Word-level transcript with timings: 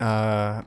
Uh, 0.00 0.64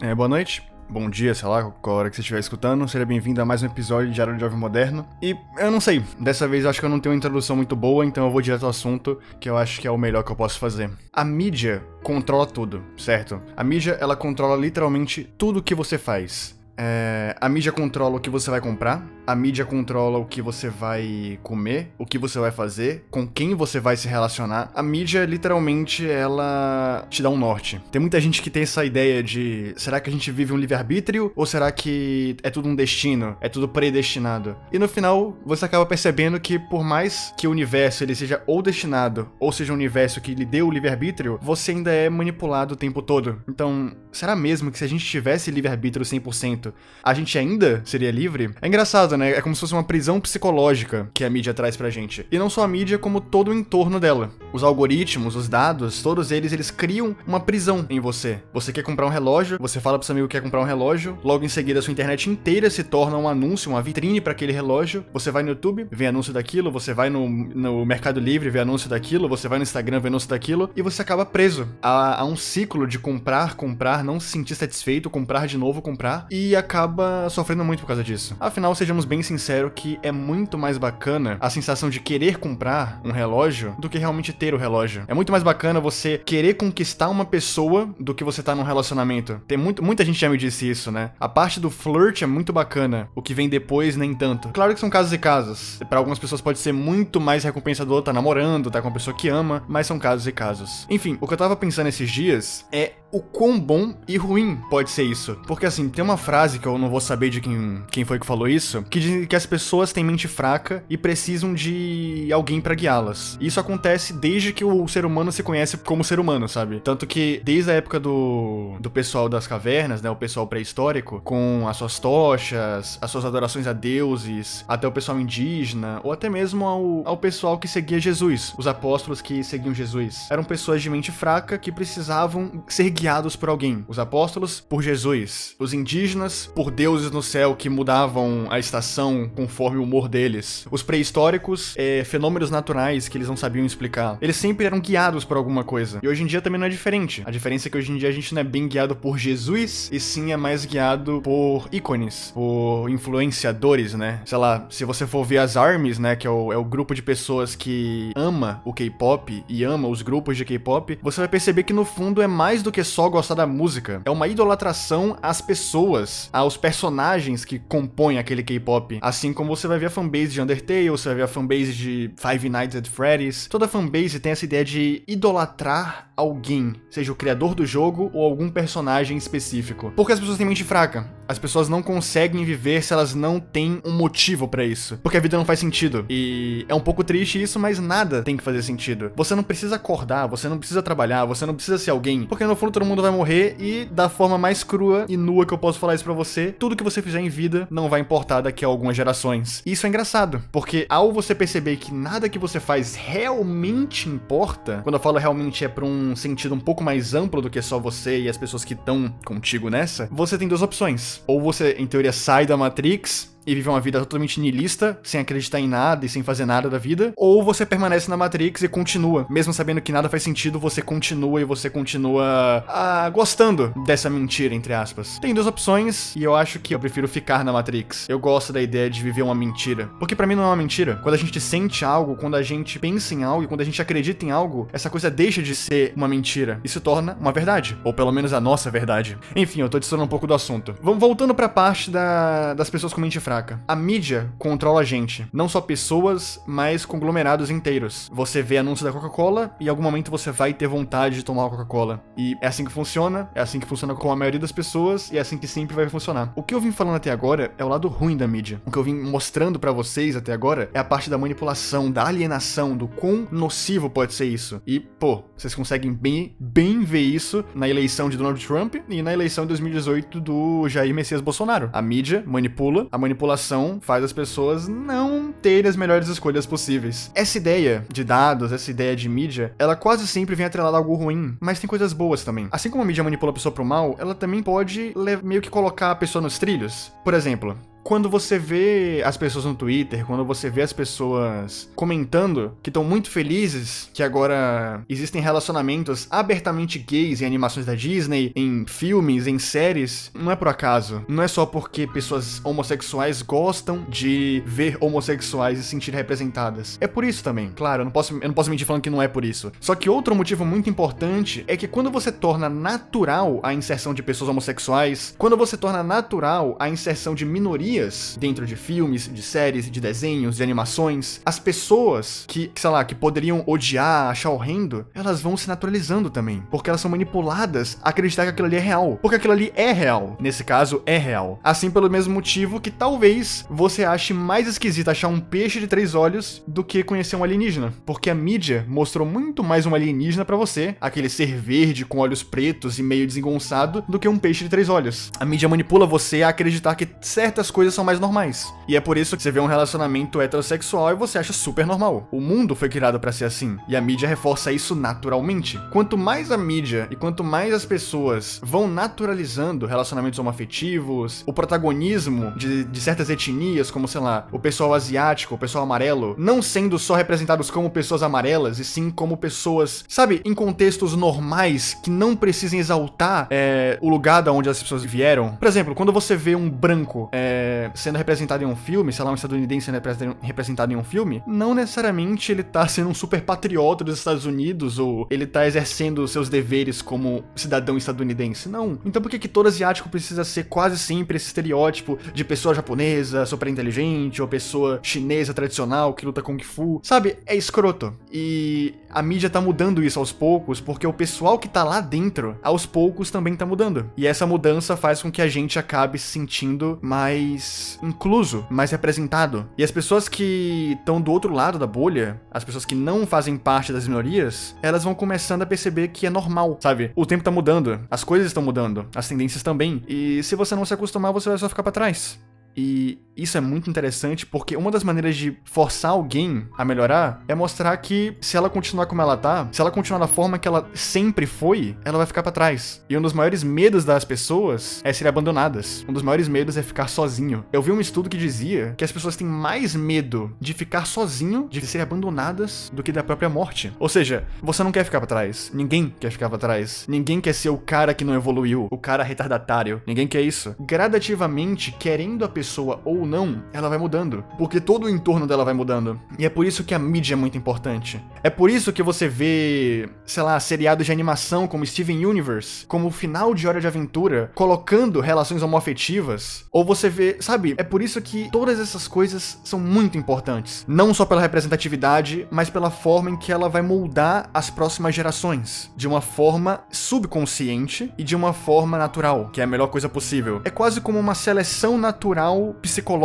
é, 0.00 0.14
boa 0.14 0.28
noite. 0.28 0.62
Bom 0.90 1.10
dia, 1.10 1.34
sei 1.34 1.46
lá, 1.46 1.70
qual 1.82 1.96
hora 1.96 2.08
que 2.08 2.16
você 2.16 2.22
estiver 2.22 2.40
escutando. 2.40 2.88
Seja 2.88 3.04
bem-vindo 3.04 3.42
a 3.42 3.44
mais 3.44 3.62
um 3.62 3.66
episódio 3.66 4.08
de 4.08 4.14
Diário 4.14 4.38
Jovem 4.38 4.58
Moderno. 4.58 5.06
E 5.20 5.36
eu 5.58 5.70
não 5.70 5.80
sei, 5.80 6.02
dessa 6.18 6.48
vez 6.48 6.64
eu 6.64 6.70
acho 6.70 6.80
que 6.80 6.86
eu 6.86 6.88
não 6.88 6.98
tenho 6.98 7.12
uma 7.12 7.18
introdução 7.18 7.54
muito 7.54 7.76
boa, 7.76 8.06
então 8.06 8.24
eu 8.24 8.30
vou 8.30 8.40
direto 8.40 8.62
ao 8.62 8.70
assunto, 8.70 9.18
que 9.38 9.50
eu 9.50 9.56
acho 9.58 9.82
que 9.82 9.86
é 9.86 9.90
o 9.90 9.98
melhor 9.98 10.22
que 10.22 10.32
eu 10.32 10.36
posso 10.36 10.58
fazer. 10.58 10.90
A 11.12 11.24
mídia 11.26 11.84
controla 12.02 12.46
tudo, 12.46 12.82
certo? 12.96 13.38
A 13.54 13.62
mídia, 13.62 13.98
ela 14.00 14.16
controla 14.16 14.56
literalmente 14.56 15.30
tudo 15.36 15.62
que 15.62 15.74
você 15.74 15.98
faz. 15.98 16.58
É, 16.78 17.34
a 17.40 17.48
mídia 17.48 17.72
controla 17.72 18.16
o 18.16 18.20
que 18.20 18.30
você 18.30 18.50
vai 18.50 18.60
comprar, 18.60 19.04
a 19.26 19.34
mídia 19.34 19.64
controla 19.66 20.16
o 20.18 20.24
que 20.24 20.40
você 20.40 20.70
vai 20.70 21.38
comer, 21.42 21.92
o 21.98 22.06
que 22.06 22.16
você 22.16 22.38
vai 22.38 22.52
fazer, 22.52 23.04
com 23.10 23.26
quem 23.26 23.54
você 23.54 23.80
vai 23.80 23.96
se 23.96 24.06
relacionar. 24.06 24.70
A 24.74 24.82
mídia, 24.82 25.24
literalmente, 25.26 26.08
ela 26.08 27.04
te 27.10 27.22
dá 27.22 27.28
um 27.28 27.36
norte. 27.36 27.78
Tem 27.90 28.00
muita 28.00 28.20
gente 28.20 28.40
que 28.40 28.48
tem 28.48 28.62
essa 28.62 28.84
ideia 28.84 29.22
de 29.22 29.74
será 29.76 30.00
que 30.00 30.08
a 30.08 30.12
gente 30.12 30.30
vive 30.30 30.52
um 30.52 30.56
livre-arbítrio 30.56 31.32
ou 31.34 31.44
será 31.44 31.70
que 31.72 32.36
é 32.42 32.48
tudo 32.48 32.68
um 32.68 32.76
destino, 32.76 33.36
é 33.40 33.48
tudo 33.48 33.68
predestinado? 33.68 34.56
E 34.72 34.78
no 34.78 34.88
final, 34.88 35.36
você 35.44 35.64
acaba 35.64 35.84
percebendo 35.84 36.38
que 36.40 36.58
por 36.58 36.84
mais 36.84 37.34
que 37.36 37.48
o 37.48 37.50
universo 37.50 38.04
ele 38.04 38.14
seja 38.14 38.42
ou 38.46 38.62
destinado 38.62 39.28
ou 39.40 39.50
seja 39.50 39.72
um 39.72 39.76
universo 39.76 40.20
que 40.20 40.34
lhe 40.34 40.44
deu 40.44 40.68
o 40.68 40.70
livre-arbítrio, 40.70 41.38
você 41.42 41.72
ainda 41.72 41.92
é 41.92 42.08
manipulado 42.08 42.74
o 42.74 42.76
tempo 42.76 43.02
todo. 43.02 43.42
Então, 43.48 43.92
será 44.12 44.36
mesmo 44.36 44.70
que 44.70 44.78
se 44.78 44.84
a 44.84 44.88
gente 44.88 45.04
tivesse 45.04 45.50
livre-arbítrio 45.50 46.04
100%, 46.04 46.67
a 47.02 47.14
gente 47.14 47.38
ainda 47.38 47.82
seria 47.84 48.10
livre? 48.10 48.50
É 48.60 48.66
engraçado, 48.66 49.16
né? 49.16 49.30
É 49.30 49.40
como 49.40 49.54
se 49.54 49.60
fosse 49.60 49.72
uma 49.72 49.84
prisão 49.84 50.20
psicológica 50.20 51.10
que 51.14 51.24
a 51.24 51.30
mídia 51.30 51.54
traz 51.54 51.76
pra 51.76 51.90
gente. 51.90 52.26
E 52.30 52.38
não 52.38 52.50
só 52.50 52.62
a 52.62 52.68
mídia, 52.68 52.98
como 52.98 53.20
todo 53.20 53.50
o 53.50 53.54
entorno 53.54 54.00
dela. 54.00 54.30
Os 54.52 54.62
algoritmos, 54.62 55.36
os 55.36 55.48
dados, 55.48 56.02
todos 56.02 56.30
eles, 56.30 56.52
eles 56.52 56.70
criam 56.70 57.16
uma 57.26 57.40
prisão 57.40 57.86
em 57.88 58.00
você. 58.00 58.40
Você 58.52 58.72
quer 58.72 58.82
comprar 58.82 59.06
um 59.06 59.10
relógio, 59.10 59.58
você 59.60 59.80
fala 59.80 59.98
pro 59.98 60.06
seu 60.06 60.12
amigo 60.12 60.28
que 60.28 60.36
quer 60.36 60.42
comprar 60.42 60.60
um 60.60 60.64
relógio, 60.64 61.18
logo 61.22 61.44
em 61.44 61.48
seguida 61.48 61.78
a 61.78 61.82
sua 61.82 61.92
internet 61.92 62.28
inteira 62.28 62.70
se 62.70 62.84
torna 62.84 63.16
um 63.16 63.28
anúncio, 63.28 63.70
uma 63.70 63.82
vitrine 63.82 64.20
para 64.20 64.32
aquele 64.32 64.52
relógio. 64.52 65.04
Você 65.12 65.30
vai 65.30 65.42
no 65.42 65.50
YouTube, 65.50 65.86
vê 65.90 66.06
anúncio 66.06 66.32
daquilo, 66.32 66.70
você 66.70 66.92
vai 66.94 67.10
no, 67.10 67.28
no 67.28 67.84
Mercado 67.84 68.20
Livre, 68.20 68.50
vê 68.50 68.60
anúncio 68.60 68.88
daquilo, 68.88 69.28
você 69.28 69.48
vai 69.48 69.58
no 69.58 69.62
Instagram, 69.62 70.00
vê 70.00 70.08
anúncio 70.08 70.28
daquilo, 70.28 70.70
e 70.76 70.82
você 70.82 71.02
acaba 71.02 71.24
preso 71.24 71.68
a, 71.82 72.20
a 72.20 72.24
um 72.24 72.36
ciclo 72.36 72.86
de 72.86 72.98
comprar, 72.98 73.54
comprar, 73.54 74.04
não 74.04 74.20
se 74.20 74.28
sentir 74.28 74.54
satisfeito, 74.54 75.10
comprar 75.10 75.46
de 75.46 75.58
novo, 75.58 75.82
comprar, 75.82 76.26
e 76.30 76.54
acaba 76.58 77.28
sofrendo 77.30 77.64
muito 77.64 77.80
por 77.80 77.86
causa 77.86 78.04
disso. 78.04 78.36
Afinal, 78.40 78.74
sejamos 78.74 79.04
bem 79.04 79.22
sincero 79.22 79.70
que 79.70 79.98
é 80.02 80.12
muito 80.12 80.58
mais 80.58 80.78
bacana 80.78 81.36
a 81.40 81.50
sensação 81.50 81.88
de 81.88 82.00
querer 82.00 82.38
comprar 82.38 83.00
um 83.04 83.10
relógio 83.10 83.74
do 83.78 83.88
que 83.88 83.98
realmente 83.98 84.32
ter 84.32 84.54
o 84.54 84.58
relógio. 84.58 85.04
É 85.06 85.14
muito 85.14 85.32
mais 85.32 85.44
bacana 85.44 85.80
você 85.80 86.18
querer 86.18 86.54
conquistar 86.54 87.08
uma 87.08 87.24
pessoa 87.24 87.88
do 87.98 88.14
que 88.14 88.24
você 88.24 88.42
tá 88.42 88.54
num 88.54 88.62
relacionamento. 88.62 89.40
Tem 89.46 89.58
muito, 89.58 89.82
muita 89.82 90.04
gente 90.04 90.18
já 90.18 90.28
me 90.28 90.36
disse 90.36 90.68
isso, 90.68 90.90
né? 90.90 91.12
A 91.18 91.28
parte 91.28 91.60
do 91.60 91.70
flirt 91.70 92.22
é 92.22 92.26
muito 92.26 92.52
bacana, 92.52 93.08
o 93.14 93.22
que 93.22 93.34
vem 93.34 93.48
depois 93.48 93.96
nem 93.96 94.14
tanto. 94.14 94.48
Claro 94.48 94.74
que 94.74 94.80
são 94.80 94.90
casos 94.90 95.12
e 95.12 95.18
casos. 95.18 95.80
Para 95.88 95.98
algumas 95.98 96.18
pessoas 96.18 96.40
pode 96.40 96.58
ser 96.58 96.72
muito 96.72 97.20
mais 97.20 97.44
recompensador 97.44 98.02
tá 98.02 98.12
namorando, 98.12 98.70
tá 98.70 98.80
com 98.80 98.88
uma 98.88 98.94
pessoa 98.94 99.14
que 99.14 99.28
ama, 99.28 99.62
mas 99.68 99.86
são 99.86 99.98
casos 99.98 100.26
e 100.26 100.32
casos. 100.32 100.86
Enfim, 100.90 101.16
o 101.20 101.26
que 101.26 101.34
eu 101.34 101.38
tava 101.38 101.56
pensando 101.56 101.88
esses 101.88 102.10
dias 102.10 102.66
é 102.72 102.92
o 103.10 103.20
quão 103.20 103.58
bom 103.58 103.94
e 104.06 104.16
ruim 104.16 104.58
pode 104.68 104.90
ser 104.90 105.04
isso. 105.04 105.38
Porque 105.46 105.66
assim, 105.66 105.88
tem 105.88 106.04
uma 106.04 106.16
frase 106.16 106.58
que 106.58 106.66
eu 106.66 106.76
não 106.78 106.90
vou 106.90 107.00
saber 107.00 107.30
de 107.30 107.40
quem, 107.40 107.82
quem 107.90 108.04
foi 108.04 108.18
que 108.18 108.26
falou 108.26 108.48
isso, 108.48 108.82
que 108.82 109.00
diz 109.00 109.26
que 109.26 109.36
as 109.36 109.46
pessoas 109.46 109.92
têm 109.92 110.04
mente 110.04 110.28
fraca 110.28 110.84
e 110.88 110.96
precisam 110.96 111.54
de 111.54 112.28
alguém 112.32 112.60
para 112.60 112.74
guiá-las. 112.74 113.38
Isso 113.40 113.58
acontece 113.58 114.12
desde 114.12 114.52
que 114.52 114.64
o 114.64 114.86
ser 114.88 115.04
humano 115.04 115.32
se 115.32 115.42
conhece 115.42 115.76
como 115.78 116.04
ser 116.04 116.20
humano, 116.20 116.48
sabe? 116.48 116.80
Tanto 116.80 117.06
que 117.06 117.40
desde 117.44 117.70
a 117.70 117.74
época 117.74 117.98
do, 117.98 118.76
do 118.80 118.90
pessoal 118.90 119.28
das 119.28 119.46
cavernas, 119.46 120.02
né, 120.02 120.10
o 120.10 120.16
pessoal 120.16 120.46
pré-histórico, 120.46 121.20
com 121.24 121.66
as 121.68 121.76
suas 121.76 121.98
tochas, 121.98 122.98
as 123.00 123.10
suas 123.10 123.24
adorações 123.24 123.66
a 123.66 123.72
deuses, 123.72 124.64
até 124.68 124.86
o 124.86 124.92
pessoal 124.92 125.18
indígena, 125.18 126.00
ou 126.04 126.12
até 126.12 126.28
mesmo 126.28 126.64
ao, 126.64 127.02
ao 127.06 127.16
pessoal 127.16 127.58
que 127.58 127.68
seguia 127.68 127.98
Jesus, 127.98 128.54
os 128.58 128.66
apóstolos 128.66 129.22
que 129.22 129.42
seguiam 129.42 129.74
Jesus. 129.74 130.26
Eram 130.30 130.44
pessoas 130.44 130.82
de 130.82 130.90
mente 130.90 131.10
fraca 131.10 131.56
que 131.58 131.72
precisavam 131.72 132.62
ser 132.68 132.90
guiados 132.98 133.36
por 133.36 133.48
alguém. 133.48 133.84
Os 133.88 133.98
apóstolos, 133.98 134.60
por 134.60 134.82
Jesus. 134.82 135.54
Os 135.58 135.72
indígenas, 135.72 136.50
por 136.54 136.70
deuses 136.70 137.10
no 137.10 137.22
céu 137.22 137.54
que 137.54 137.68
mudavam 137.68 138.46
a 138.50 138.58
estação 138.58 139.30
conforme 139.34 139.78
o 139.78 139.82
humor 139.82 140.08
deles. 140.08 140.66
Os 140.70 140.82
pré-históricos, 140.82 141.74
é, 141.76 142.02
fenômenos 142.04 142.50
naturais 142.50 143.08
que 143.08 143.16
eles 143.16 143.28
não 143.28 143.36
sabiam 143.36 143.64
explicar. 143.64 144.18
Eles 144.20 144.36
sempre 144.36 144.66
eram 144.66 144.80
guiados 144.80 145.24
por 145.24 145.36
alguma 145.36 145.64
coisa. 145.64 146.00
E 146.02 146.08
hoje 146.08 146.22
em 146.22 146.26
dia 146.26 146.42
também 146.42 146.58
não 146.58 146.66
é 146.66 146.70
diferente. 146.70 147.22
A 147.24 147.30
diferença 147.30 147.68
é 147.68 147.70
que 147.70 147.78
hoje 147.78 147.92
em 147.92 147.96
dia 147.96 148.08
a 148.08 148.12
gente 148.12 148.34
não 148.34 148.40
é 148.40 148.44
bem 148.44 148.68
guiado 148.68 148.96
por 148.96 149.18
Jesus, 149.18 149.88
e 149.92 150.00
sim 150.00 150.32
é 150.32 150.36
mais 150.36 150.64
guiado 150.64 151.20
por 151.22 151.68
ícones, 151.70 152.32
por 152.34 152.88
influenciadores, 152.88 153.94
né? 153.94 154.20
Sei 154.24 154.38
lá, 154.38 154.66
se 154.70 154.84
você 154.84 155.06
for 155.06 155.24
ver 155.24 155.38
as 155.38 155.56
ARMYs, 155.56 155.98
né, 155.98 156.16
que 156.16 156.26
é 156.26 156.30
o, 156.30 156.52
é 156.52 156.56
o 156.56 156.64
grupo 156.64 156.94
de 156.94 157.02
pessoas 157.02 157.54
que 157.54 158.12
ama 158.16 158.60
o 158.64 158.72
K-pop 158.72 159.44
e 159.48 159.64
ama 159.64 159.88
os 159.88 160.02
grupos 160.02 160.36
de 160.36 160.44
K-pop, 160.44 160.98
você 161.02 161.20
vai 161.20 161.28
perceber 161.28 161.62
que 161.62 161.72
no 161.72 161.84
fundo 161.84 162.22
é 162.22 162.26
mais 162.26 162.62
do 162.62 162.72
que 162.72 162.82
só 162.88 163.08
gostar 163.08 163.34
da 163.34 163.46
música. 163.46 164.02
É 164.04 164.10
uma 164.10 164.26
idolatração 164.26 165.16
às 165.22 165.40
pessoas, 165.40 166.28
aos 166.32 166.56
personagens 166.56 167.44
que 167.44 167.58
compõem 167.58 168.18
aquele 168.18 168.42
K-pop. 168.42 168.98
Assim 169.00 169.32
como 169.32 169.54
você 169.54 169.68
vai 169.68 169.78
ver 169.78 169.86
a 169.86 169.90
fanbase 169.90 170.28
de 170.28 170.40
Undertale, 170.40 170.90
você 170.90 171.08
vai 171.08 171.16
ver 171.16 171.22
a 171.22 171.28
fanbase 171.28 171.72
de 171.72 172.10
Five 172.16 172.48
Nights 172.48 172.76
at 172.76 172.88
Freddy's. 172.88 173.46
Toda 173.46 173.68
fanbase 173.68 174.18
tem 174.20 174.32
essa 174.32 174.44
ideia 174.44 174.64
de 174.64 175.02
idolatrar 175.06 176.08
alguém, 176.16 176.74
seja 176.90 177.12
o 177.12 177.14
criador 177.14 177.54
do 177.54 177.64
jogo 177.64 178.10
ou 178.12 178.24
algum 178.24 178.50
personagem 178.50 179.16
específico. 179.16 179.92
Porque 179.94 180.12
as 180.12 180.18
pessoas 180.18 180.36
têm 180.36 180.46
mente 180.46 180.64
fraca. 180.64 181.08
As 181.28 181.38
pessoas 181.38 181.68
não 181.68 181.82
conseguem 181.82 182.42
viver 182.44 182.82
se 182.82 182.92
elas 182.92 183.14
não 183.14 183.38
têm 183.38 183.82
um 183.84 183.92
motivo 183.92 184.48
para 184.48 184.64
isso. 184.64 184.98
Porque 185.02 185.18
a 185.18 185.20
vida 185.20 185.36
não 185.36 185.44
faz 185.44 185.60
sentido. 185.60 186.06
E 186.08 186.64
é 186.68 186.74
um 186.74 186.80
pouco 186.80 187.04
triste 187.04 187.40
isso, 187.40 187.58
mas 187.58 187.78
nada 187.78 188.22
tem 188.22 188.36
que 188.36 188.42
fazer 188.42 188.62
sentido. 188.62 189.12
Você 189.14 189.34
não 189.34 189.42
precisa 189.42 189.76
acordar, 189.76 190.26
você 190.26 190.48
não 190.48 190.58
precisa 190.58 190.82
trabalhar, 190.82 191.26
você 191.26 191.44
não 191.44 191.54
precisa 191.54 191.76
ser 191.76 191.90
alguém. 191.90 192.24
Porque 192.24 192.46
no 192.46 192.56
fundo 192.56 192.72
todo 192.78 192.86
mundo 192.86 193.02
vai 193.02 193.10
morrer 193.10 193.56
e 193.58 193.84
da 193.86 194.08
forma 194.08 194.38
mais 194.38 194.62
crua 194.62 195.04
e 195.08 195.16
nua 195.16 195.44
que 195.44 195.52
eu 195.52 195.58
posso 195.58 195.80
falar 195.80 195.96
isso 195.96 196.04
para 196.04 196.12
você, 196.12 196.52
tudo 196.52 196.76
que 196.76 196.84
você 196.84 197.02
fizer 197.02 197.18
em 197.18 197.28
vida 197.28 197.66
não 197.68 197.88
vai 197.88 198.00
importar 198.00 198.40
daqui 198.40 198.64
a 198.64 198.68
algumas 198.68 198.96
gerações. 198.96 199.64
Isso 199.66 199.84
é 199.84 199.88
engraçado, 199.88 200.40
porque 200.52 200.86
ao 200.88 201.12
você 201.12 201.34
perceber 201.34 201.76
que 201.76 201.92
nada 201.92 202.28
que 202.28 202.38
você 202.38 202.60
faz 202.60 202.94
realmente 202.94 204.08
importa, 204.08 204.80
quando 204.84 204.94
eu 204.94 205.00
falo 205.00 205.18
realmente 205.18 205.64
é 205.64 205.68
para 205.68 205.84
um 205.84 206.14
sentido 206.14 206.54
um 206.54 206.60
pouco 206.60 206.84
mais 206.84 207.14
amplo 207.16 207.42
do 207.42 207.50
que 207.50 207.60
só 207.60 207.80
você 207.80 208.20
e 208.20 208.28
as 208.28 208.36
pessoas 208.36 208.64
que 208.64 208.74
estão 208.74 209.12
contigo 209.24 209.68
nessa, 209.68 210.08
você 210.12 210.38
tem 210.38 210.46
duas 210.46 210.62
opções. 210.62 211.20
Ou 211.26 211.40
você, 211.40 211.74
em 211.80 211.86
teoria, 211.86 212.12
sai 212.12 212.46
da 212.46 212.56
Matrix 212.56 213.36
e 213.48 213.54
vive 213.54 213.68
uma 213.68 213.80
vida 213.80 213.98
totalmente 213.98 214.38
nihilista, 214.38 214.98
sem 215.02 215.18
acreditar 215.18 215.58
em 215.58 215.66
nada 215.66 216.04
e 216.04 216.08
sem 216.08 216.22
fazer 216.22 216.44
nada 216.44 216.68
da 216.68 216.76
vida, 216.76 217.14
ou 217.16 217.42
você 217.42 217.64
permanece 217.64 218.10
na 218.10 218.16
Matrix 218.16 218.62
e 218.62 218.68
continua, 218.68 219.26
mesmo 219.30 219.54
sabendo 219.54 219.80
que 219.80 219.90
nada 219.90 220.08
faz 220.08 220.22
sentido, 220.22 220.60
você 220.60 220.82
continua 220.82 221.40
e 221.40 221.44
você 221.44 221.70
continua 221.70 222.62
ah, 222.68 223.08
gostando 223.08 223.72
dessa 223.86 224.10
mentira, 224.10 224.54
entre 224.54 224.74
aspas. 224.74 225.18
Tem 225.18 225.32
duas 225.32 225.46
opções 225.46 226.14
e 226.14 226.22
eu 226.22 226.36
acho 226.36 226.58
que 226.58 226.74
eu 226.74 226.78
prefiro 226.78 227.08
ficar 227.08 227.42
na 227.42 227.52
Matrix. 227.52 228.06
Eu 228.06 228.18
gosto 228.18 228.52
da 228.52 228.60
ideia 228.60 228.90
de 228.90 229.02
viver 229.02 229.22
uma 229.22 229.34
mentira, 229.34 229.90
porque 229.98 230.14
para 230.14 230.26
mim 230.26 230.34
não 230.34 230.42
é 230.42 230.46
uma 230.46 230.56
mentira. 230.56 230.96
Quando 231.02 231.14
a 231.14 231.18
gente 231.18 231.40
sente 231.40 231.86
algo, 231.86 232.16
quando 232.16 232.36
a 232.36 232.42
gente 232.42 232.78
pensa 232.78 233.14
em 233.14 233.24
algo, 233.24 233.48
quando 233.48 233.62
a 233.62 233.64
gente 233.64 233.80
acredita 233.80 234.26
em 234.26 234.30
algo, 234.30 234.68
essa 234.74 234.90
coisa 234.90 235.10
deixa 235.10 235.42
de 235.42 235.54
ser 235.54 235.94
uma 235.96 236.06
mentira 236.06 236.60
e 236.62 236.68
se 236.68 236.80
torna 236.80 237.16
uma 237.18 237.32
verdade, 237.32 237.78
ou 237.82 237.94
pelo 237.94 238.12
menos 238.12 238.34
a 238.34 238.40
nossa 238.40 238.70
verdade. 238.70 239.16
Enfim, 239.34 239.62
eu 239.62 239.70
tô 239.70 239.78
distando 239.78 240.02
um 240.02 240.06
pouco 240.06 240.26
do 240.26 240.34
assunto. 240.34 240.74
Vamos 240.82 241.00
voltando 241.00 241.34
para 241.34 241.46
a 241.46 241.48
parte 241.48 241.90
da, 241.90 242.52
das 242.52 242.68
pessoas 242.68 242.92
com 242.92 243.00
mente 243.00 243.18
A 243.66 243.76
mídia 243.76 244.32
controla 244.38 244.80
a 244.80 244.84
gente. 244.84 245.26
Não 245.32 245.48
só 245.48 245.60
pessoas, 245.60 246.40
mas 246.46 246.84
conglomerados 246.84 247.50
inteiros. 247.50 248.10
Você 248.12 248.42
vê 248.42 248.58
anúncio 248.58 248.84
da 248.84 248.92
Coca-Cola 248.92 249.54
e 249.60 249.66
em 249.66 249.68
algum 249.68 249.82
momento 249.82 250.10
você 250.10 250.30
vai 250.30 250.52
ter 250.52 250.66
vontade 250.66 251.16
de 251.16 251.24
tomar 251.24 251.46
a 251.46 251.50
Coca-Cola. 251.50 252.02
E 252.16 252.36
é 252.40 252.46
assim 252.46 252.64
que 252.64 252.72
funciona, 252.72 253.30
é 253.34 253.40
assim 253.40 253.60
que 253.60 253.66
funciona 253.66 253.94
com 253.94 254.10
a 254.10 254.16
maioria 254.16 254.40
das 254.40 254.52
pessoas 254.52 255.10
e 255.10 255.18
é 255.18 255.20
assim 255.20 255.38
que 255.38 255.46
sempre 255.46 255.74
vai 255.74 255.88
funcionar. 255.88 256.32
O 256.34 256.42
que 256.42 256.54
eu 256.54 256.60
vim 256.60 256.72
falando 256.72 256.96
até 256.96 257.10
agora 257.10 257.52
é 257.58 257.64
o 257.64 257.68
lado 257.68 257.88
ruim 257.88 258.16
da 258.16 258.26
mídia. 258.26 258.60
O 258.66 258.70
que 258.70 258.78
eu 258.78 258.82
vim 258.82 258.94
mostrando 258.94 259.58
para 259.58 259.72
vocês 259.72 260.16
até 260.16 260.32
agora 260.32 260.70
é 260.74 260.78
a 260.78 260.84
parte 260.84 261.10
da 261.10 261.18
manipulação, 261.18 261.90
da 261.90 262.06
alienação, 262.06 262.76
do 262.76 262.88
quão 262.88 263.26
nocivo 263.30 263.90
pode 263.90 264.14
ser 264.14 264.26
isso. 264.26 264.60
E, 264.66 264.80
pô, 264.80 265.24
vocês 265.36 265.54
conseguem 265.54 265.92
bem, 265.92 266.34
bem 266.38 266.84
ver 266.84 267.00
isso 267.00 267.44
na 267.54 267.68
eleição 267.68 268.08
de 268.08 268.16
Donald 268.16 268.44
Trump 268.44 268.76
e 268.88 269.02
na 269.02 269.12
eleição 269.12 269.44
de 269.44 269.48
2018 269.48 270.20
do 270.20 270.68
Jair 270.68 270.94
Messias 270.94 271.20
Bolsonaro. 271.20 271.70
A 271.72 271.82
mídia 271.82 272.22
manipula, 272.26 272.86
a 272.90 272.98
manipulação 272.98 273.17
manipulação 273.18 273.80
faz 273.80 274.04
as 274.04 274.12
pessoas 274.12 274.68
não 274.68 275.32
terem 275.32 275.68
as 275.68 275.76
melhores 275.76 276.08
escolhas 276.08 276.46
possíveis. 276.46 277.10
Essa 277.14 277.36
ideia 277.36 277.84
de 277.92 278.04
dados, 278.04 278.52
essa 278.52 278.70
ideia 278.70 278.94
de 278.94 279.08
mídia, 279.08 279.52
ela 279.58 279.74
quase 279.74 280.06
sempre 280.06 280.36
vem 280.36 280.46
atrelada 280.46 280.76
a 280.76 280.80
algo 280.80 280.94
ruim, 280.94 281.36
mas 281.40 281.58
tem 281.58 281.68
coisas 281.68 281.92
boas 281.92 282.22
também. 282.22 282.48
Assim 282.52 282.70
como 282.70 282.82
a 282.82 282.86
mídia 282.86 283.02
manipula 283.02 283.30
a 283.30 283.34
pessoa 283.34 283.52
pro 283.52 283.64
mal, 283.64 283.96
ela 283.98 284.14
também 284.14 284.42
pode 284.42 284.94
meio 285.22 285.42
que 285.42 285.50
colocar 285.50 285.90
a 285.90 285.96
pessoa 285.96 286.22
nos 286.22 286.38
trilhos. 286.38 286.92
Por 287.04 287.12
exemplo, 287.12 287.58
quando 287.88 288.10
você 288.10 288.38
vê 288.38 289.02
as 289.02 289.16
pessoas 289.16 289.46
no 289.46 289.54
Twitter, 289.54 290.04
quando 290.04 290.22
você 290.22 290.50
vê 290.50 290.60
as 290.60 290.74
pessoas 290.74 291.70
comentando 291.74 292.52
que 292.62 292.68
estão 292.68 292.84
muito 292.84 293.08
felizes 293.08 293.88
que 293.94 294.02
agora 294.02 294.84
existem 294.90 295.22
relacionamentos 295.22 296.06
abertamente 296.10 296.78
gays 296.78 297.22
em 297.22 297.24
animações 297.24 297.64
da 297.64 297.74
Disney, 297.74 298.30
em 298.36 298.66
filmes, 298.66 299.26
em 299.26 299.38
séries, 299.38 300.10
não 300.14 300.30
é 300.30 300.36
por 300.36 300.48
acaso. 300.48 301.02
Não 301.08 301.22
é 301.22 301.28
só 301.28 301.46
porque 301.46 301.86
pessoas 301.86 302.42
homossexuais 302.44 303.22
gostam 303.22 303.86
de 303.88 304.42
ver 304.44 304.76
homossexuais 304.82 305.58
e 305.58 305.62
se 305.62 305.70
sentir 305.70 305.94
representadas. 305.94 306.76
É 306.82 306.86
por 306.86 307.04
isso 307.04 307.24
também. 307.24 307.52
Claro, 307.56 307.80
eu 307.80 307.84
não 307.86 307.92
posso, 307.92 308.18
eu 308.20 308.28
não 308.28 308.34
posso 308.34 308.50
mentir 308.50 308.66
falando 308.66 308.82
que 308.82 308.90
não 308.90 309.00
é 309.00 309.08
por 309.08 309.24
isso. 309.24 309.50
Só 309.58 309.74
que 309.74 309.88
outro 309.88 310.14
motivo 310.14 310.44
muito 310.44 310.68
importante 310.68 311.42
é 311.48 311.56
que 311.56 311.66
quando 311.66 311.90
você 311.90 312.12
torna 312.12 312.50
natural 312.50 313.40
a 313.42 313.54
inserção 313.54 313.94
de 313.94 314.02
pessoas 314.02 314.28
homossexuais, 314.28 315.14
quando 315.16 315.38
você 315.38 315.56
torna 315.56 315.82
natural 315.82 316.54
a 316.60 316.68
inserção 316.68 317.14
de 317.14 317.24
minorias 317.24 317.77
dentro 318.18 318.46
de 318.46 318.56
filmes, 318.56 319.10
de 319.12 319.22
séries, 319.22 319.70
de 319.70 319.80
desenhos, 319.80 320.36
de 320.36 320.42
animações, 320.42 321.20
as 321.24 321.38
pessoas 321.38 322.24
que, 322.26 322.50
sei 322.54 322.70
lá, 322.70 322.84
que 322.84 322.94
poderiam 322.94 323.42
odiar, 323.46 324.10
achar 324.10 324.30
horrendo, 324.30 324.86
elas 324.94 325.20
vão 325.20 325.36
se 325.36 325.48
naturalizando 325.48 326.10
também. 326.10 326.42
Porque 326.50 326.70
elas 326.70 326.80
são 326.80 326.90
manipuladas 326.90 327.78
a 327.82 327.90
acreditar 327.90 328.24
que 328.24 328.30
aquilo 328.30 328.46
ali 328.46 328.56
é 328.56 328.60
real. 328.60 328.98
Porque 329.00 329.16
aquilo 329.16 329.32
ali 329.32 329.52
é 329.54 329.72
real. 329.72 330.16
Nesse 330.20 330.44
caso, 330.44 330.82
é 330.86 330.96
real. 330.96 331.38
Assim, 331.42 331.70
pelo 331.70 331.90
mesmo 331.90 332.14
motivo 332.14 332.60
que 332.60 332.70
talvez 332.70 333.44
você 333.50 333.84
ache 333.84 334.12
mais 334.12 334.46
esquisito 334.46 334.90
achar 334.90 335.08
um 335.08 335.20
peixe 335.20 335.60
de 335.60 335.66
três 335.66 335.94
olhos 335.94 336.42
do 336.46 336.64
que 336.64 336.82
conhecer 336.82 337.16
um 337.16 337.24
alienígena. 337.24 337.72
Porque 337.84 338.10
a 338.10 338.14
mídia 338.14 338.64
mostrou 338.68 339.06
muito 339.06 339.42
mais 339.44 339.66
um 339.66 339.74
alienígena 339.74 340.24
para 340.24 340.36
você, 340.36 340.76
aquele 340.80 341.08
ser 341.08 341.36
verde 341.36 341.84
com 341.84 341.98
olhos 341.98 342.22
pretos 342.22 342.78
e 342.78 342.82
meio 342.82 343.06
desengonçado, 343.06 343.84
do 343.88 343.98
que 343.98 344.08
um 344.08 344.18
peixe 344.18 344.44
de 344.44 344.50
três 344.50 344.68
olhos. 344.68 345.10
A 345.18 345.24
mídia 345.24 345.48
manipula 345.48 345.86
você 345.86 346.22
a 346.22 346.28
acreditar 346.28 346.74
que 346.74 346.88
certas 347.00 347.50
coisas 347.50 347.57
são 347.74 347.84
mais 347.84 348.00
normais. 348.00 348.52
E 348.66 348.76
é 348.76 348.80
por 348.80 348.96
isso 348.96 349.16
que 349.16 349.22
você 349.22 349.30
vê 349.30 349.40
um 349.40 349.46
relacionamento 349.46 350.20
heterossexual 350.20 350.92
e 350.92 350.94
você 350.94 351.18
acha 351.18 351.32
super 351.32 351.66
normal. 351.66 352.06
O 352.10 352.20
mundo 352.20 352.54
foi 352.54 352.68
criado 352.68 353.00
para 353.00 353.12
ser 353.12 353.24
assim. 353.24 353.56
E 353.66 353.74
a 353.74 353.80
mídia 353.80 354.08
reforça 354.08 354.52
isso 354.52 354.74
naturalmente. 354.74 355.58
Quanto 355.70 355.96
mais 355.96 356.30
a 356.30 356.36
mídia 356.36 356.86
e 356.90 356.96
quanto 356.96 357.24
mais 357.24 357.52
as 357.52 357.64
pessoas 357.64 358.40
vão 358.42 358.68
naturalizando 358.68 359.66
relacionamentos 359.66 360.18
homoafetivos, 360.18 361.24
o 361.26 361.32
protagonismo 361.32 362.32
de, 362.36 362.64
de 362.64 362.80
certas 362.80 363.10
etnias, 363.10 363.70
como 363.70 363.88
sei 363.88 364.00
lá, 364.00 364.26
o 364.32 364.38
pessoal 364.38 364.74
asiático, 364.74 365.34
o 365.34 365.38
pessoal 365.38 365.64
amarelo, 365.64 366.14
não 366.18 366.42
sendo 366.42 366.78
só 366.78 366.94
representados 366.94 367.50
como 367.50 367.70
pessoas 367.70 368.02
amarelas, 368.02 368.58
e 368.58 368.64
sim 368.64 368.90
como 368.90 369.16
pessoas, 369.16 369.84
sabe, 369.88 370.20
em 370.24 370.34
contextos 370.34 370.94
normais 370.94 371.76
que 371.82 371.90
não 371.90 372.14
precisem 372.14 372.60
exaltar 372.60 373.26
é, 373.30 373.78
o 373.80 373.88
lugar 373.88 374.22
da 374.22 374.32
onde 374.32 374.48
as 374.48 374.62
pessoas 374.62 374.84
vieram. 374.84 375.36
Por 375.36 375.48
exemplo, 375.48 375.74
quando 375.74 375.92
você 375.92 376.16
vê 376.16 376.34
um 376.34 376.48
branco 376.48 377.08
é, 377.12 377.47
sendo 377.74 377.96
representado 377.96 378.42
em 378.42 378.46
um 378.46 378.56
filme, 378.56 378.92
sei 378.92 379.04
lá, 379.04 379.10
um 379.10 379.14
estadunidense 379.14 379.66
sendo 379.66 380.16
representado 380.20 380.72
em 380.72 380.76
um 380.76 380.84
filme, 380.84 381.22
não 381.26 381.54
necessariamente 381.54 382.32
ele 382.32 382.42
tá 382.42 382.66
sendo 382.66 382.90
um 382.90 382.94
super 382.94 383.22
patriota 383.22 383.84
dos 383.84 383.98
Estados 383.98 384.24
Unidos 384.24 384.78
ou 384.78 385.06
ele 385.10 385.26
tá 385.26 385.46
exercendo 385.46 386.06
seus 386.08 386.28
deveres 386.28 386.82
como 386.82 387.24
cidadão 387.34 387.76
estadunidense. 387.76 388.48
Não. 388.48 388.78
Então 388.84 389.02
por 389.02 389.10
que 389.10 389.18
que 389.18 389.28
todo 389.28 389.48
asiático 389.48 389.88
precisa 389.88 390.24
ser 390.24 390.44
quase 390.44 390.78
sempre 390.78 391.16
esse 391.16 391.26
estereótipo 391.26 391.98
de 392.12 392.24
pessoa 392.24 392.54
japonesa, 392.54 393.26
super 393.26 393.48
inteligente, 393.48 394.22
ou 394.22 394.28
pessoa 394.28 394.80
chinesa 394.82 395.34
tradicional 395.34 395.94
que 395.94 396.06
luta 396.06 396.22
kung 396.22 396.42
fu? 396.42 396.80
Sabe, 396.82 397.18
é 397.26 397.36
escroto. 397.36 397.94
E 398.12 398.74
a 398.90 399.02
mídia 399.02 399.30
tá 399.30 399.40
mudando 399.40 399.82
isso 399.82 399.98
aos 399.98 400.12
poucos, 400.12 400.60
porque 400.60 400.86
o 400.86 400.92
pessoal 400.92 401.38
que 401.38 401.48
tá 401.48 401.62
lá 401.62 401.80
dentro, 401.80 402.36
aos 402.42 402.66
poucos 402.66 403.10
também 403.10 403.36
tá 403.36 403.44
mudando. 403.44 403.90
E 403.96 404.06
essa 404.06 404.26
mudança 404.26 404.76
faz 404.76 405.02
com 405.02 405.10
que 405.10 405.22
a 405.22 405.28
gente 405.28 405.58
acabe 405.58 405.98
se 405.98 406.06
sentindo 406.06 406.78
mais 406.82 407.37
incluso, 407.82 408.46
mais 408.50 408.70
representado. 408.70 409.48
E 409.56 409.64
as 409.64 409.70
pessoas 409.70 410.08
que 410.08 410.76
estão 410.78 411.00
do 411.00 411.12
outro 411.12 411.32
lado 411.32 411.58
da 411.58 411.66
bolha, 411.66 412.20
as 412.30 412.44
pessoas 412.44 412.64
que 412.64 412.74
não 412.74 413.06
fazem 413.06 413.36
parte 413.36 413.72
das 413.72 413.86
minorias, 413.86 414.56
elas 414.62 414.84
vão 414.84 414.94
começando 414.94 415.42
a 415.42 415.46
perceber 415.46 415.88
que 415.88 416.06
é 416.06 416.10
normal, 416.10 416.58
sabe? 416.60 416.92
O 416.94 417.06
tempo 417.06 417.24
tá 417.24 417.30
mudando, 417.30 417.80
as 417.90 418.04
coisas 418.04 418.28
estão 418.28 418.42
mudando, 418.42 418.86
as 418.94 419.08
tendências 419.08 419.42
também. 419.42 419.82
E 419.88 420.22
se 420.22 420.34
você 420.34 420.54
não 420.54 420.64
se 420.64 420.74
acostumar, 420.74 421.12
você 421.12 421.28
vai 421.28 421.38
só 421.38 421.48
ficar 421.48 421.62
para 421.62 421.72
trás. 421.72 422.18
E 422.56 422.98
isso 423.18 423.36
é 423.36 423.40
muito 423.40 423.68
interessante 423.68 424.24
porque 424.24 424.56
uma 424.56 424.70
das 424.70 424.84
maneiras 424.84 425.16
de 425.16 425.36
forçar 425.44 425.90
alguém 425.90 426.46
a 426.56 426.64
melhorar 426.64 427.22
é 427.26 427.34
mostrar 427.34 427.76
que 427.76 428.16
se 428.20 428.36
ela 428.36 428.48
continuar 428.48 428.86
como 428.86 429.02
ela 429.02 429.16
tá, 429.16 429.48
se 429.50 429.60
ela 429.60 429.70
continuar 429.70 429.98
da 429.98 430.06
forma 430.06 430.38
que 430.38 430.46
ela 430.46 430.68
sempre 430.72 431.26
foi, 431.26 431.76
ela 431.84 431.98
vai 431.98 432.06
ficar 432.06 432.22
para 432.22 432.32
trás. 432.32 432.84
E 432.88 432.96
um 432.96 433.02
dos 433.02 433.12
maiores 433.12 433.42
medos 433.42 433.84
das 433.84 434.04
pessoas 434.04 434.80
é 434.84 434.92
serem 434.92 435.08
abandonadas. 435.08 435.84
Um 435.88 435.92
dos 435.92 436.02
maiores 436.02 436.28
medos 436.28 436.56
é 436.56 436.62
ficar 436.62 436.88
sozinho. 436.88 437.44
Eu 437.52 437.60
vi 437.60 437.72
um 437.72 437.80
estudo 437.80 438.08
que 438.08 438.16
dizia 438.16 438.74
que 438.76 438.84
as 438.84 438.92
pessoas 438.92 439.16
têm 439.16 439.26
mais 439.26 439.74
medo 439.74 440.36
de 440.40 440.52
ficar 440.52 440.86
sozinho, 440.86 441.48
de 441.50 441.60
serem 441.66 441.82
abandonadas, 441.82 442.70
do 442.72 442.82
que 442.82 442.92
da 442.92 443.02
própria 443.02 443.28
morte. 443.28 443.72
Ou 443.78 443.88
seja, 443.88 444.24
você 444.40 444.62
não 444.62 444.72
quer 444.72 444.84
ficar 444.84 445.00
para 445.00 445.08
trás. 445.08 445.50
Ninguém 445.52 445.92
quer 445.98 446.10
ficar 446.10 446.28
para 446.28 446.38
trás. 446.38 446.86
Ninguém 446.88 447.20
quer 447.20 447.32
ser 447.32 447.48
o 447.48 447.58
cara 447.58 447.94
que 447.94 448.04
não 448.04 448.14
evoluiu, 448.14 448.68
o 448.70 448.78
cara 448.78 449.02
retardatário. 449.02 449.82
Ninguém 449.86 450.06
quer 450.06 450.22
isso. 450.22 450.54
Gradativamente, 450.60 451.72
querendo 451.72 452.24
a 452.24 452.28
pessoa 452.28 452.80
ou 452.84 453.07
não, 453.08 453.42
ela 453.52 453.68
vai 453.68 453.78
mudando. 453.78 454.24
Porque 454.36 454.60
todo 454.60 454.84
o 454.84 454.90
entorno 454.90 455.26
dela 455.26 455.44
vai 455.44 455.54
mudando. 455.54 456.00
E 456.18 456.24
é 456.24 456.28
por 456.28 456.46
isso 456.46 456.62
que 456.62 456.74
a 456.74 456.78
mídia 456.78 457.14
é 457.14 457.16
muito 457.16 457.38
importante. 457.38 458.00
É 458.22 458.30
por 458.30 458.50
isso 458.50 458.72
que 458.72 458.82
você 458.82 459.08
vê, 459.08 459.88
sei 460.04 460.22
lá, 460.22 460.38
seriados 460.38 460.86
de 460.86 460.92
animação 460.92 461.46
como 461.46 461.64
Steven 461.64 462.04
Universe, 462.04 462.66
como 462.66 462.88
o 462.88 462.90
final 462.90 463.34
de 463.34 463.48
Hora 463.48 463.60
de 463.60 463.66
Aventura, 463.66 464.30
colocando 464.34 465.00
relações 465.00 465.42
homoafetivas. 465.42 466.44
Ou 466.52 466.64
você 466.64 466.88
vê, 466.88 467.16
sabe? 467.20 467.54
É 467.56 467.62
por 467.62 467.82
isso 467.82 468.00
que 468.00 468.30
todas 468.30 468.60
essas 468.60 468.86
coisas 468.86 469.40
são 469.42 469.58
muito 469.58 469.96
importantes. 469.96 470.64
Não 470.68 470.92
só 470.92 471.04
pela 471.04 471.20
representatividade, 471.20 472.26
mas 472.30 472.50
pela 472.50 472.70
forma 472.70 473.10
em 473.10 473.16
que 473.16 473.32
ela 473.32 473.48
vai 473.48 473.62
moldar 473.62 474.28
as 474.34 474.50
próximas 474.50 474.94
gerações. 474.94 475.70
De 475.76 475.88
uma 475.88 476.00
forma 476.00 476.60
subconsciente 476.70 477.92
e 477.96 478.04
de 478.04 478.14
uma 478.14 478.32
forma 478.32 478.76
natural, 478.76 479.30
que 479.32 479.40
é 479.40 479.44
a 479.44 479.46
melhor 479.46 479.68
coisa 479.68 479.88
possível. 479.88 480.40
É 480.44 480.50
quase 480.50 480.80
como 480.80 480.98
uma 480.98 481.14
seleção 481.14 481.78
natural 481.78 482.54
psicológica. 482.60 482.97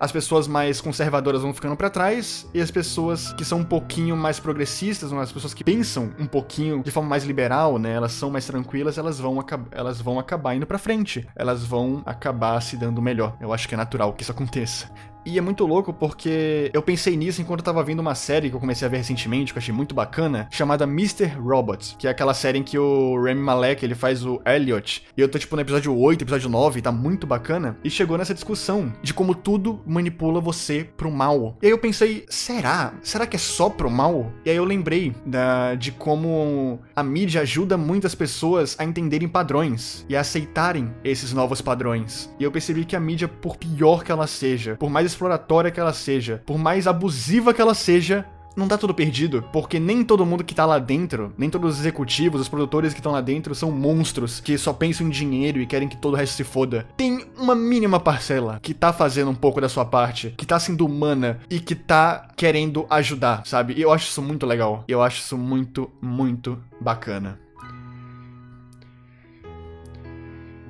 As 0.00 0.10
pessoas 0.10 0.48
mais 0.48 0.80
conservadoras 0.80 1.42
vão 1.42 1.52
ficando 1.52 1.76
para 1.76 1.90
trás 1.90 2.48
e 2.54 2.60
as 2.60 2.70
pessoas 2.70 3.32
que 3.34 3.44
são 3.44 3.58
um 3.58 3.64
pouquinho 3.64 4.16
mais 4.16 4.40
progressistas, 4.40 5.12
as 5.12 5.32
pessoas 5.32 5.54
que 5.54 5.64
pensam 5.64 6.12
um 6.18 6.26
pouquinho 6.26 6.82
de 6.82 6.90
forma 6.90 7.08
mais 7.08 7.24
liberal, 7.24 7.78
né, 7.78 7.92
elas 7.92 8.12
são 8.12 8.30
mais 8.30 8.46
tranquilas, 8.46 8.98
elas 8.98 9.18
vão, 9.18 9.44
elas 9.70 10.00
vão 10.00 10.18
acabar 10.18 10.54
indo 10.54 10.66
para 10.66 10.78
frente. 10.78 11.26
Elas 11.34 11.64
vão 11.64 12.02
acabar 12.04 12.60
se 12.60 12.76
dando 12.76 13.00
melhor. 13.02 13.36
Eu 13.40 13.52
acho 13.52 13.68
que 13.68 13.74
é 13.74 13.78
natural 13.78 14.12
que 14.12 14.22
isso 14.22 14.32
aconteça. 14.32 14.90
E 15.26 15.38
é 15.38 15.40
muito 15.40 15.66
louco 15.66 15.92
porque 15.92 16.70
eu 16.72 16.80
pensei 16.80 17.16
nisso 17.16 17.42
enquanto 17.42 17.58
eu 17.58 17.64
tava 17.64 17.82
vendo 17.82 17.98
uma 17.98 18.14
série 18.14 18.48
que 18.48 18.54
eu 18.54 18.60
comecei 18.60 18.86
a 18.86 18.88
ver 18.88 18.98
recentemente, 18.98 19.52
que 19.52 19.58
eu 19.58 19.60
achei 19.60 19.74
muito 19.74 19.92
bacana, 19.92 20.46
chamada 20.52 20.84
Mr. 20.84 21.26
Robot, 21.26 21.96
que 21.98 22.06
é 22.06 22.10
aquela 22.10 22.32
série 22.32 22.60
em 22.60 22.62
que 22.62 22.78
o 22.78 23.20
Rami 23.20 23.40
Malek, 23.40 23.84
ele 23.84 23.96
faz 23.96 24.24
o 24.24 24.40
Elliot, 24.46 25.04
e 25.16 25.20
eu 25.20 25.28
tô 25.28 25.36
tipo 25.36 25.56
no 25.56 25.62
episódio 25.62 25.98
8, 25.98 26.22
episódio 26.22 26.48
9, 26.48 26.78
e 26.78 26.82
tá 26.82 26.92
muito 26.92 27.26
bacana, 27.26 27.76
e 27.82 27.90
chegou 27.90 28.16
nessa 28.16 28.32
discussão 28.32 28.92
de 29.02 29.12
como 29.12 29.34
tudo 29.34 29.80
manipula 29.84 30.40
você 30.40 30.88
pro 30.96 31.10
mal. 31.10 31.58
E 31.60 31.66
aí 31.66 31.72
eu 31.72 31.78
pensei, 31.78 32.24
será? 32.28 32.94
Será 33.02 33.26
que 33.26 33.34
é 33.34 33.38
só 33.38 33.68
pro 33.68 33.90
mal? 33.90 34.30
E 34.44 34.50
aí 34.50 34.56
eu 34.56 34.64
lembrei 34.64 35.12
da, 35.26 35.74
de 35.74 35.90
como 35.90 36.78
a 36.94 37.02
mídia 37.02 37.40
ajuda 37.40 37.76
muitas 37.76 38.14
pessoas 38.14 38.76
a 38.78 38.84
entenderem 38.84 39.26
padrões 39.26 40.06
e 40.08 40.14
a 40.14 40.20
aceitarem 40.20 40.94
esses 41.02 41.32
novos 41.32 41.60
padrões. 41.60 42.32
E 42.38 42.44
eu 42.44 42.52
percebi 42.52 42.84
que 42.84 42.94
a 42.94 43.00
mídia, 43.00 43.26
por 43.26 43.56
pior 43.56 44.04
que 44.04 44.12
ela 44.12 44.28
seja, 44.28 44.76
por 44.76 44.88
mais 44.88 45.15
exploratória 45.16 45.70
que 45.70 45.80
ela 45.80 45.92
seja, 45.92 46.42
por 46.44 46.58
mais 46.58 46.86
abusiva 46.86 47.54
que 47.54 47.60
ela 47.60 47.74
seja, 47.74 48.26
não 48.56 48.66
tá 48.66 48.78
tudo 48.78 48.94
perdido, 48.94 49.44
porque 49.52 49.78
nem 49.78 50.02
todo 50.02 50.24
mundo 50.24 50.42
que 50.42 50.54
tá 50.54 50.64
lá 50.64 50.78
dentro, 50.78 51.32
nem 51.36 51.50
todos 51.50 51.74
os 51.74 51.80
executivos, 51.80 52.40
os 52.40 52.48
produtores 52.48 52.94
que 52.94 53.00
estão 53.00 53.12
lá 53.12 53.20
dentro 53.20 53.54
são 53.54 53.70
monstros 53.70 54.40
que 54.40 54.56
só 54.56 54.72
pensam 54.72 55.06
em 55.06 55.10
dinheiro 55.10 55.60
e 55.60 55.66
querem 55.66 55.88
que 55.88 55.96
todo 55.96 56.14
o 56.14 56.16
resto 56.16 56.36
se 56.36 56.44
foda. 56.44 56.86
Tem 56.96 57.26
uma 57.36 57.54
mínima 57.54 58.00
parcela 58.00 58.58
que 58.62 58.72
tá 58.72 58.92
fazendo 58.92 59.30
um 59.30 59.34
pouco 59.34 59.60
da 59.60 59.68
sua 59.68 59.84
parte, 59.84 60.32
que 60.36 60.46
tá 60.46 60.58
sendo 60.58 60.86
humana 60.86 61.38
e 61.50 61.60
que 61.60 61.74
tá 61.74 62.28
querendo 62.34 62.86
ajudar, 62.88 63.42
sabe? 63.44 63.74
E 63.76 63.82
eu 63.82 63.92
acho 63.92 64.08
isso 64.08 64.22
muito 64.22 64.46
legal. 64.46 64.84
Eu 64.88 65.02
acho 65.02 65.20
isso 65.20 65.36
muito, 65.36 65.90
muito 66.00 66.58
bacana. 66.80 67.45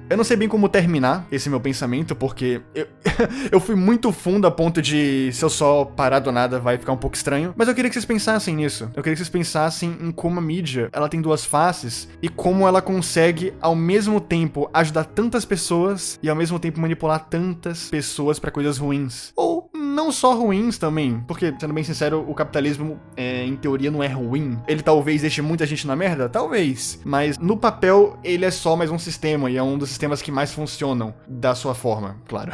Eu 0.09 0.17
não 0.17 0.23
sei 0.23 0.37
bem 0.37 0.49
como 0.49 0.69
terminar 0.69 1.27
esse 1.33 1.51
meu 1.51 1.61
pensamento, 1.61 2.15
porque 2.15 2.61
eu, 2.73 2.87
eu 3.51 3.59
fui 3.59 3.75
muito 3.75 4.13
fundo 4.13 4.47
a 4.47 4.51
ponto 4.51 4.81
de 4.81 5.31
se 5.33 5.45
eu 5.45 5.51
só 5.51 5.85
parar 5.85 6.21
do 6.21 6.31
nada 6.31 6.61
vai 6.61 6.79
ficar 6.79 6.93
um 6.93 6.97
pouco 6.97 7.17
estranho. 7.17 7.53
Mas 7.57 7.67
eu 7.67 7.75
queria 7.75 7.91
que 7.91 7.95
vocês 7.95 8.05
pensassem 8.05 8.55
nisso. 8.55 8.85
Eu 8.95 9.03
queria 9.03 9.15
que 9.15 9.19
vocês 9.19 9.29
pensassem 9.29 9.97
em 10.01 10.13
como 10.13 10.39
a 10.39 10.43
mídia 10.43 10.89
ela 10.93 11.09
tem 11.09 11.21
duas 11.21 11.45
faces 11.45 12.09
e 12.23 12.29
como 12.29 12.69
ela 12.69 12.81
consegue 12.81 13.53
ao 13.61 13.75
mesmo 13.75 14.21
tempo 14.21 14.71
ajudar 14.73 15.05
tantas 15.05 15.45
pessoas 15.45 16.19
e 16.23 16.31
ao 16.31 16.37
mesmo 16.37 16.61
tempo 16.61 16.81
manipular 16.81 17.27
tantas 17.29 17.89
pessoas 17.91 18.39
para 18.39 18.53
coisas 18.53 18.79
ruins. 18.79 19.33
Ou 19.35 19.56
não 19.97 20.13
só 20.13 20.35
ruins 20.35 20.77
também, 20.77 21.25
porque, 21.27 21.55
sendo 21.59 21.73
bem 21.73 21.83
sincero, 21.83 22.23
o 22.29 22.35
capitalismo, 22.35 23.01
é, 23.17 23.45
em 23.45 23.57
teoria, 23.57 23.91
não 23.91 24.03
é 24.03 24.07
ruim. 24.07 24.59
Ele 24.69 24.83
talvez 24.83 25.23
deixe 25.23 25.41
muita 25.41 25.65
gente 25.65 25.87
na 25.87 25.97
merda? 25.97 26.29
Talvez. 26.29 27.01
Mas 27.03 27.39
no 27.39 27.57
papel, 27.57 28.19
ele 28.23 28.45
é 28.45 28.51
só 28.51 28.77
mais 28.77 28.91
um 28.91 28.99
sistema 28.99 29.51
e 29.51 29.57
é 29.57 29.63
um 29.63 29.79
dos 29.79 29.89
sistemas 29.89 30.21
que 30.21 30.31
mais 30.31 30.53
funcionam 30.53 31.15
da 31.27 31.55
sua 31.55 31.75
forma, 31.75 32.19
claro. 32.29 32.53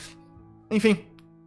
Enfim, 0.70 0.96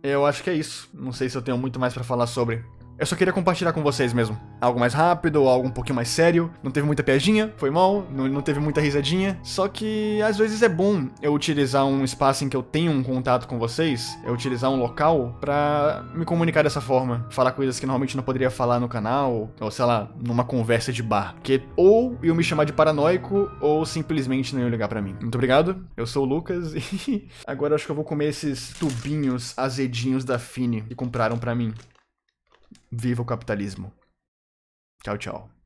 eu 0.03 0.23
acho 0.27 0.43
que 0.43 0.49
é 0.51 0.53
isso. 0.53 0.87
Não 0.93 1.11
sei 1.11 1.27
se 1.27 1.35
eu 1.35 1.41
tenho 1.41 1.57
muito 1.57 1.79
mais 1.79 1.91
pra 1.91 2.03
falar 2.03 2.27
sobre. 2.27 2.63
Eu 2.97 3.05
só 3.05 3.15
queria 3.15 3.33
compartilhar 3.33 3.73
com 3.73 3.83
vocês 3.83 4.13
mesmo. 4.13 4.39
Algo 4.61 4.79
mais 4.79 4.93
rápido, 4.93 5.49
algo 5.49 5.67
um 5.67 5.71
pouquinho 5.71 5.95
mais 5.95 6.07
sério. 6.07 6.49
Não 6.63 6.71
teve 6.71 6.87
muita 6.87 7.03
piadinha, 7.03 7.53
foi 7.57 7.69
mal, 7.69 8.07
não, 8.09 8.27
não 8.29 8.41
teve 8.41 8.59
muita 8.61 8.79
risadinha. 8.79 9.37
Só 9.43 9.67
que 9.67 10.21
às 10.21 10.37
vezes 10.37 10.61
é 10.61 10.69
bom 10.69 11.09
eu 11.21 11.33
utilizar 11.33 11.85
um 11.85 12.05
espaço 12.05 12.45
em 12.45 12.49
que 12.49 12.55
eu 12.55 12.63
tenho 12.63 12.93
um 12.93 13.03
contato 13.03 13.47
com 13.47 13.59
vocês, 13.59 14.17
eu 14.23 14.33
utilizar 14.33 14.71
um 14.71 14.77
local 14.77 15.37
pra 15.41 16.05
me 16.15 16.23
comunicar 16.23 16.63
dessa 16.63 16.79
forma. 16.79 17.27
Falar 17.29 17.51
coisas 17.51 17.79
que 17.79 17.85
normalmente 17.85 18.15
não 18.15 18.23
poderia 18.23 18.49
falar 18.49 18.79
no 18.79 18.87
canal, 18.87 19.51
ou 19.59 19.69
sei 19.69 19.83
lá, 19.83 20.09
numa 20.15 20.45
conversa 20.45 20.93
de 20.93 21.03
bar. 21.03 21.33
Porque 21.33 21.63
ou 21.75 22.17
eu 22.23 22.33
me 22.33 22.43
chamar 22.43 22.63
de 22.63 22.71
paranoico, 22.71 23.51
ou 23.59 23.85
simplesmente 23.85 24.55
não 24.55 24.61
iam 24.61 24.69
ligar 24.69 24.87
pra 24.87 25.01
mim. 25.01 25.17
Muito 25.19 25.35
obrigado, 25.35 25.85
eu 25.97 26.07
sou 26.07 26.23
o 26.23 26.25
Lucas 26.25 26.73
e 27.09 27.27
agora 27.45 27.75
acho 27.75 27.85
que 27.85 27.91
eu 27.91 27.95
vou 27.95 28.05
comer 28.05 28.29
esses 28.29 28.69
tubinhos 28.79 29.53
azedinhos 29.57 30.23
da 30.23 30.39
Fini 30.39 30.81
que 30.81 30.95
compraram 30.95 31.37
pra 31.37 31.53
mim. 31.53 31.73
Viva 32.97 33.21
o 33.21 33.25
capitalismo. 33.25 33.91
Tchau, 35.03 35.17
tchau. 35.17 35.64